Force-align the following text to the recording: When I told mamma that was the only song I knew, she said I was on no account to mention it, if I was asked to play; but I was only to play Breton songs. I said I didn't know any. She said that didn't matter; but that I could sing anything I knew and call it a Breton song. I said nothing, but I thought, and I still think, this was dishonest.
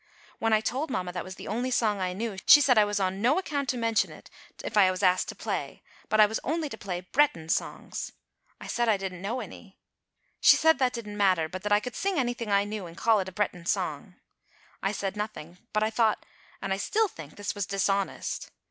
When 0.39 0.51
I 0.51 0.61
told 0.61 0.89
mamma 0.89 1.11
that 1.11 1.23
was 1.23 1.35
the 1.35 1.47
only 1.47 1.69
song 1.69 2.01
I 2.01 2.13
knew, 2.13 2.37
she 2.47 2.59
said 2.59 2.75
I 2.75 2.85
was 2.85 2.99
on 2.99 3.21
no 3.21 3.37
account 3.37 3.69
to 3.69 3.77
mention 3.77 4.11
it, 4.11 4.31
if 4.63 4.75
I 4.75 4.89
was 4.89 5.03
asked 5.03 5.29
to 5.29 5.35
play; 5.35 5.83
but 6.09 6.19
I 6.19 6.25
was 6.25 6.39
only 6.43 6.69
to 6.69 6.75
play 6.79 7.01
Breton 7.01 7.49
songs. 7.49 8.11
I 8.59 8.65
said 8.65 8.89
I 8.89 8.97
didn't 8.97 9.21
know 9.21 9.41
any. 9.41 9.77
She 10.39 10.55
said 10.55 10.79
that 10.79 10.93
didn't 10.93 11.17
matter; 11.17 11.47
but 11.47 11.61
that 11.61 11.71
I 11.71 11.79
could 11.79 11.95
sing 11.95 12.17
anything 12.17 12.49
I 12.51 12.63
knew 12.63 12.87
and 12.87 12.97
call 12.97 13.19
it 13.19 13.29
a 13.29 13.31
Breton 13.31 13.67
song. 13.67 14.15
I 14.81 14.91
said 14.91 15.15
nothing, 15.15 15.59
but 15.71 15.83
I 15.83 15.91
thought, 15.91 16.25
and 16.63 16.73
I 16.73 16.77
still 16.77 17.07
think, 17.07 17.35
this 17.35 17.53
was 17.53 17.67
dishonest. 17.67 18.49